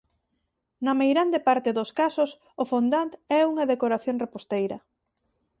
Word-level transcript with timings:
Na 0.85 0.93
meirande 0.99 1.39
parte 1.47 1.69
dos 1.77 1.89
casos 1.99 2.29
o 2.61 2.63
fondant 2.71 3.11
é 3.39 3.41
unha 3.51 3.67
decoración 3.71 4.15
reposteira. 4.23 4.77